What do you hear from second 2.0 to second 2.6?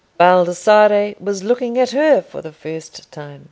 for the